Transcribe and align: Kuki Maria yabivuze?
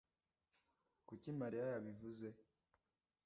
Kuki 1.07 1.29
Maria 1.39 1.65
yabivuze? 1.73 2.27